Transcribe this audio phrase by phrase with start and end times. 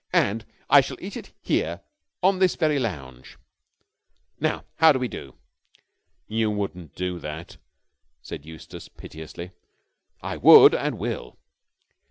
[0.13, 1.81] "And I shall eat it here
[2.23, 3.37] on this very lounge.
[4.39, 5.35] Now, how do we go?"
[6.25, 7.57] "You wouldn't do that!"
[8.23, 9.51] said Eustace piteously.
[10.19, 11.37] "I would and will."